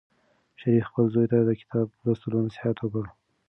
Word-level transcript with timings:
شریف 0.59 0.83
خپل 0.89 1.05
زوی 1.13 1.27
ته 1.31 1.37
د 1.43 1.51
کتاب 1.61 1.87
لوستلو 2.03 2.37
نصیحت 2.47 2.77
وکړ. 2.79 3.05